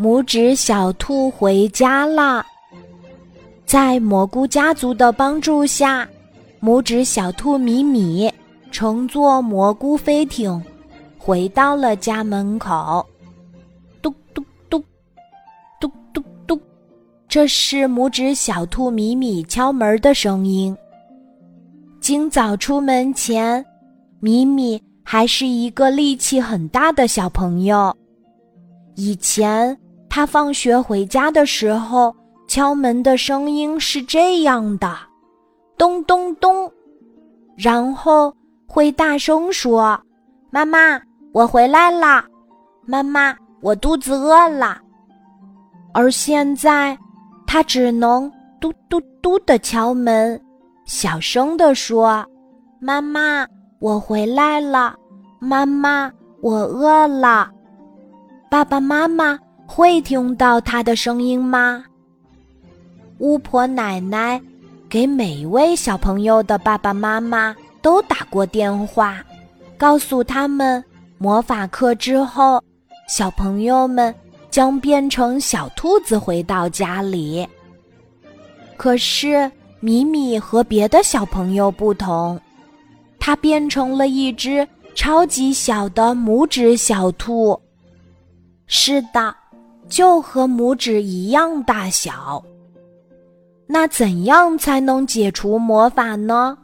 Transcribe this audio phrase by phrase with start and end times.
[0.00, 2.42] 拇指小兔回家了。
[3.66, 6.08] 在蘑菇家族的帮助下，
[6.58, 8.32] 拇指小兔米米
[8.70, 10.58] 乘坐蘑菇飞艇，
[11.18, 13.06] 回到了家门口。
[14.00, 14.82] 嘟嘟嘟，
[15.78, 16.58] 嘟嘟嘟，
[17.28, 20.74] 这是拇指小兔米米敲门的声音。
[22.00, 23.62] 今早出门前，
[24.18, 27.94] 米米还是一个力气很大的小朋友。
[28.96, 29.76] 以前
[30.10, 32.14] 他放学回家的时候，
[32.48, 34.92] 敲门的声音是这样的：
[35.78, 36.70] 咚咚咚，
[37.56, 38.34] 然后
[38.66, 39.98] 会大声说
[40.50, 41.00] ：“妈妈，
[41.32, 42.24] 我回来啦！
[42.84, 44.78] 妈妈，我肚子饿了。”
[45.94, 46.98] 而现在，
[47.46, 50.40] 他只能嘟嘟嘟的敲门。
[50.86, 52.26] 小声地说
[52.80, 53.46] ：“妈妈，
[53.78, 54.96] 我回来了。
[55.38, 56.10] 妈妈，
[56.42, 57.48] 我饿了。
[58.50, 59.38] 爸爸妈妈
[59.70, 61.84] 会听到他的声音吗？”
[63.18, 64.40] 巫婆奶奶
[64.88, 69.22] 给每一位小朋友的爸爸妈妈都打过电话，
[69.78, 70.82] 告诉他们
[71.18, 72.60] 魔法课之后，
[73.08, 74.12] 小朋友们
[74.50, 77.46] 将变成小兔子回到家里。
[78.76, 79.50] 可是。
[79.82, 82.38] 米米和别的小朋友不同，
[83.18, 87.58] 它变成了一只超级小的拇指小兔。
[88.66, 89.34] 是的，
[89.90, 92.42] 就和拇指一样大小。
[93.66, 96.56] 那怎样才能解除魔法呢？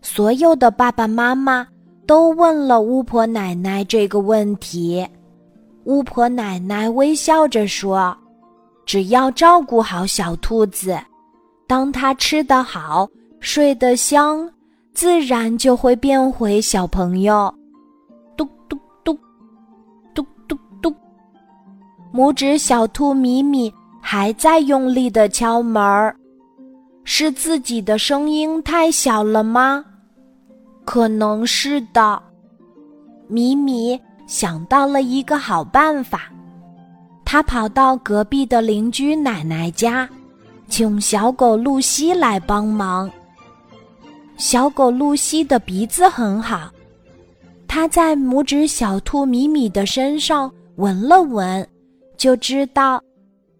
[0.00, 1.66] 所有的爸爸妈妈
[2.06, 5.06] 都问了巫婆奶奶这个问题。
[5.84, 8.16] 巫婆奶奶微笑着说
[8.86, 10.98] ：“只要照顾好小兔子。”
[11.66, 13.08] 当它吃得好，
[13.40, 14.50] 睡得香，
[14.94, 17.52] 自然就会变回小朋友。
[22.12, 26.16] 拇指小兔米米还在用力的敲门儿，
[27.04, 29.84] 是自己的声音太小了吗？
[30.84, 32.22] 可能是的。
[33.26, 36.32] 米米想到了一个好办法，
[37.24, 40.08] 他跑到隔壁的邻居奶奶家。
[40.70, 43.10] 请小狗露西来帮忙。
[44.36, 46.70] 小狗露西的鼻子很好，
[47.66, 51.66] 它在拇指小兔米米的身上闻了闻，
[52.18, 53.02] 就知道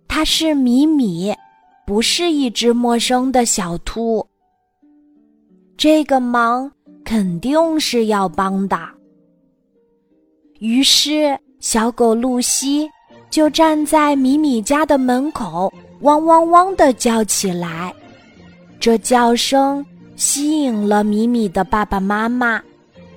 [0.07, 1.33] 它是米米，
[1.87, 4.27] 不是一只陌生的小兔。
[5.77, 6.71] 这个忙
[7.05, 8.77] 肯定是要帮的。
[10.59, 12.91] 于是，小狗露西
[13.31, 15.73] 就站在米米家的门口。
[16.01, 17.93] 汪汪汪的叫起来，
[18.79, 22.63] 这叫声吸引了米米的爸爸妈妈。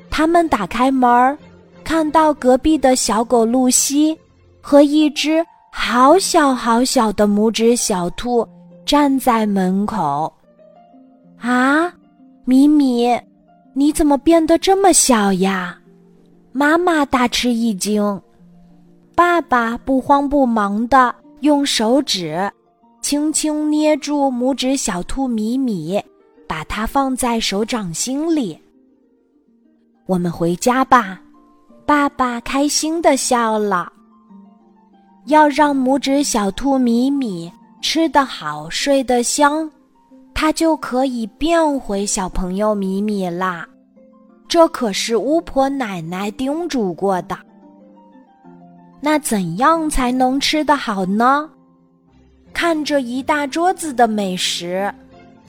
[0.10, 1.38] 他们打开门，
[1.84, 4.18] 看到隔壁的小狗露西
[4.62, 8.48] 和一只好小好小的拇指小兔
[8.86, 10.32] 站在门口。
[11.40, 11.92] 啊，
[12.46, 13.20] 米米，
[13.74, 15.78] 你怎么变得这么小呀？
[16.52, 18.22] 妈妈大吃一惊。
[19.16, 22.50] 爸爸不慌不忙的用手指。
[23.02, 26.00] 轻轻捏住拇指小兔米米，
[26.48, 28.56] 把它放在手掌心里。
[30.06, 31.20] 我们回家吧，
[31.84, 33.92] 爸爸开心的笑了。
[35.32, 37.50] 要让拇指小兔米米
[37.82, 39.72] 吃得好、睡得香，
[40.34, 43.66] 它就可以变回小朋友米米啦。
[44.50, 47.38] 这可是巫婆奶奶叮嘱过的。
[49.00, 51.50] 那怎样才能吃得好呢？
[52.54, 54.94] 看着一大桌子的美食，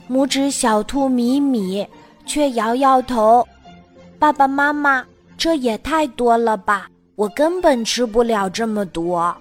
[0.09, 1.85] 拇指小兔米米
[2.25, 3.45] 却摇摇头
[4.17, 5.03] ：“爸爸妈妈，
[5.37, 6.87] 这也太多了吧！
[7.15, 9.35] 我根本吃不了这么多。”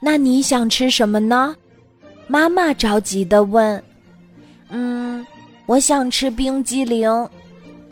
[0.00, 1.54] 那你想吃什么呢？
[2.26, 3.82] 妈妈着急的问。
[4.70, 5.26] “嗯，
[5.66, 7.28] 我想吃冰激凌，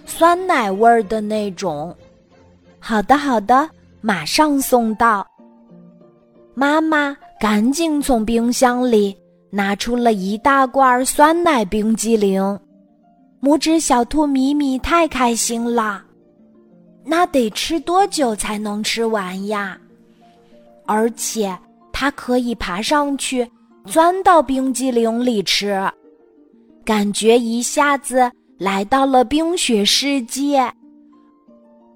[0.06, 1.94] 酸奶味儿的那种。
[2.78, 3.68] ”“好的，好的，
[4.00, 5.26] 马上送到。”
[6.54, 7.16] 妈妈。
[7.40, 9.14] 赶紧从冰箱里
[9.50, 12.40] 拿出了一大罐酸奶冰激凌，
[13.42, 16.02] 拇指小兔米米太开心了。
[17.04, 19.78] 那得吃多久才能吃完呀？
[20.86, 21.54] 而且
[21.96, 23.48] 它可以爬上去，
[23.86, 25.80] 钻到冰激凌里吃，
[26.84, 30.68] 感觉一下子来到了冰雪世界。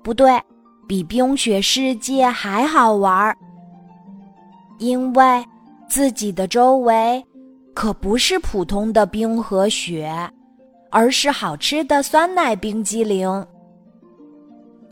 [0.05, 0.41] 不对，
[0.87, 3.37] 比冰雪世界还好玩儿。
[4.79, 5.45] 因为
[5.89, 7.23] 自己的周围
[7.75, 10.09] 可不是普通的冰和雪，
[10.91, 13.45] 而是好吃的酸奶冰激凌。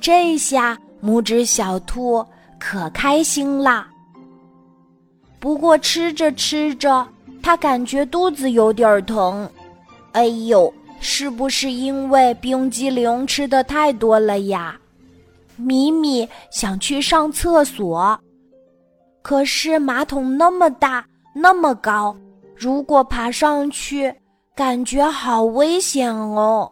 [0.01, 2.27] 这下拇指小兔
[2.59, 3.89] 可开心啦！
[5.47, 7.07] 不过吃着吃着，
[7.41, 9.49] 他感觉肚子有点疼。
[10.11, 14.77] 哎呦，是不是因为冰激凌吃的太多了呀？
[15.55, 18.19] 米米想去上厕所，
[19.23, 22.17] 可是马桶那么大，那么高，
[22.57, 24.13] 如果爬上去，
[24.53, 26.69] 感觉好危险哦。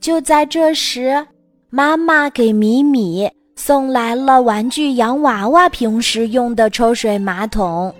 [0.00, 1.24] 就在这时，
[1.70, 7.92] 妈妈给米米送来了玩具洋娃娃平时用的抽水马桶。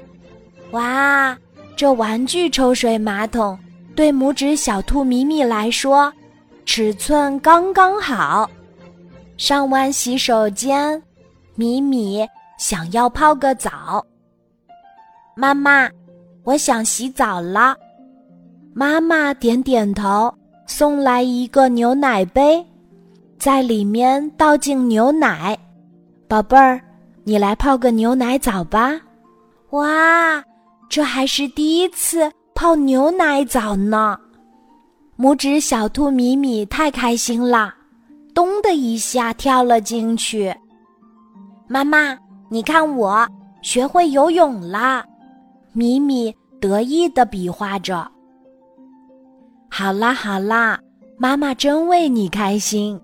[0.73, 1.37] 哇，
[1.75, 3.59] 这玩具抽水马桶
[3.95, 6.13] 对拇指小兔米米来说，
[6.67, 8.49] 尺寸刚刚好。
[9.39, 11.03] 上完洗手间，
[11.55, 12.27] 米米
[12.59, 14.05] 想要泡个澡。
[15.35, 15.89] 妈妈，
[16.45, 17.75] 我想洗澡了。
[18.75, 20.33] 妈妈点点头，
[20.67, 22.65] 送来一个牛奶杯，
[23.39, 25.57] 在里面倒进牛奶。
[26.29, 26.81] 宝贝儿，
[27.25, 28.93] 你来泡个牛奶澡吧。
[29.71, 30.43] 哇，
[30.89, 34.19] 这还是第一次泡牛奶澡呢！
[35.19, 37.75] 拇指小兔米米太开心了。
[38.35, 40.55] 咚的一下跳了进去。
[41.67, 42.17] 妈妈，
[42.51, 43.27] 你看我
[43.63, 45.05] 学会游泳啦！
[45.73, 48.07] 米米得意的比划着。
[49.71, 50.79] 好啦好啦，
[51.17, 53.01] 妈妈真为你开心。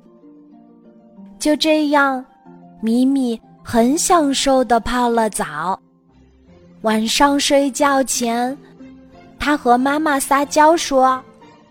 [1.43, 2.25] 就这样，
[2.81, 5.77] 米米很享受的泡了澡。
[6.83, 8.57] 晚上睡觉前，
[9.41, 11.21] 他和妈妈撒娇说：“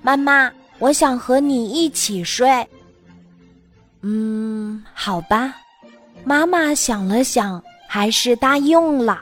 [0.04, 2.68] 妈妈，我想和你一起睡。”
[4.04, 5.56] 嗯，好吧，
[6.26, 9.22] 妈妈想了想，还是答应了。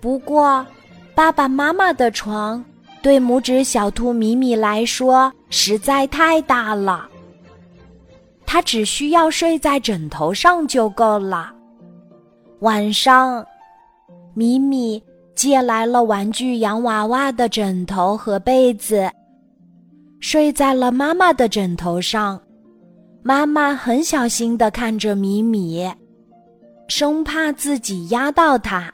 [0.00, 0.66] 不过，
[1.14, 2.64] 爸爸妈妈的床
[3.00, 7.08] 对拇指小兔米米来说实在太大了，
[8.54, 11.52] 他只需要睡在枕头上就够了。
[12.60, 13.44] 晚上，
[14.32, 15.02] 米米
[15.34, 19.10] 借来了玩具洋娃娃的枕头和被子，
[20.20, 22.40] 睡在了妈妈的枕头上。
[23.24, 25.92] 妈妈很小心的看着米米，
[26.86, 28.88] 生怕自己压到它。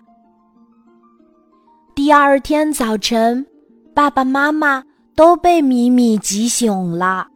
[1.94, 3.46] 第二天早晨，
[3.94, 4.82] 爸爸妈妈
[5.14, 7.26] 都被米米急醒了。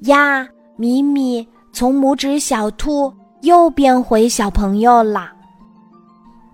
[0.00, 0.44] 呀，
[0.80, 5.32] 米米从拇指小兔又变回小朋友了。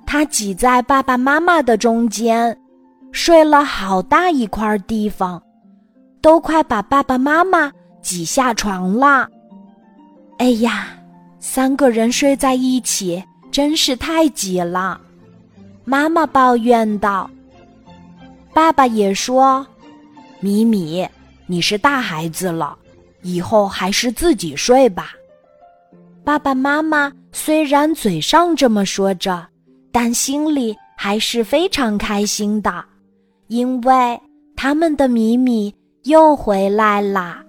[0.06, 2.58] 它挤在爸爸妈妈的中间，
[3.12, 5.40] 睡了好大一块地方，
[6.22, 9.28] 都快把爸爸妈妈挤下床了。
[10.38, 10.88] 哎呀，
[11.38, 14.98] 三个人睡在一起真是太挤了，
[15.84, 17.28] 妈妈抱怨道。
[18.54, 19.66] 爸爸也说
[20.40, 21.06] ：“米米，
[21.46, 22.74] 你是大孩子了，
[23.24, 25.10] 以后还是自己睡吧。”
[26.24, 29.46] 爸爸妈妈虽然嘴上这么说着，
[29.92, 32.82] 但心里还是非常开心的，
[33.48, 34.18] 因为
[34.56, 35.74] 他们的米米
[36.04, 37.43] 又回来啦。